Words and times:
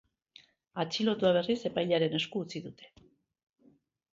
Atxilotua, 0.83 1.33
berriz, 1.37 1.57
epailearen 1.71 2.17
esku 2.21 2.43
utzi 2.47 2.63
dute. 2.69 2.91